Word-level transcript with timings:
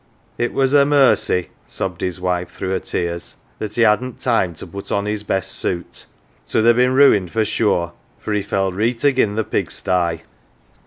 "It 0.45 0.51
was 0.51 0.73
a 0.73 0.83
mercy," 0.83 1.49
sobbed 1.67 2.01
his 2.01 2.19
wife 2.19 2.49
through 2.49 2.71
her 2.71 2.79
tears," 2.79 3.35
that 3.59 3.75
he 3.75 3.83
hadn't 3.83 4.19
time 4.19 4.55
to 4.55 4.65
put 4.65 4.91
on 4.91 5.05
his 5.05 5.21
best 5.21 5.51
suit. 5.51 6.07
'T 6.47 6.57
'ud 6.57 6.65
ha' 6.65 6.75
bin 6.75 6.95
ruined 6.95 7.29
for 7.31 7.45
sure, 7.45 7.93
for 8.17 8.33
he 8.33 8.41
fell 8.41 8.71
reet 8.71 9.03
again 9.03 9.35
th' 9.37 9.51
pigsty." 9.51 10.23